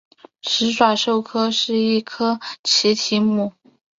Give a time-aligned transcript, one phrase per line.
[0.41, 3.53] 始爪兽科是一科奇蹄目。